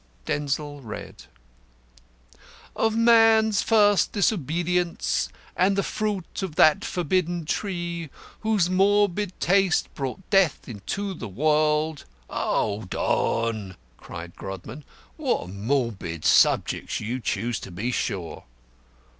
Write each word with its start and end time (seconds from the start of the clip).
Denzil 0.25 0.81
read: 0.81 1.25
"Of 2.75 2.95
man's 2.95 3.61
first 3.61 4.13
disobedience 4.13 5.29
and 5.55 5.75
the 5.77 5.83
fruit 5.83 6.41
Of 6.41 6.55
that 6.55 6.83
forbidden 6.83 7.45
tree 7.45 8.09
whose 8.39 8.67
mortal 8.67 9.27
taste 9.39 9.93
Brought 9.93 10.27
death 10.31 10.67
into 10.67 11.13
the 11.13 11.27
world" 11.29 12.05
"Hold 12.31 12.95
on!" 12.95 13.77
cried 13.97 14.35
Grodman. 14.35 14.85
"What 15.17 15.49
morbid 15.51 16.25
subjects 16.25 16.99
you 16.99 17.19
choose, 17.19 17.59
to 17.59 17.69
be 17.69 17.91
sure!" 17.91 18.45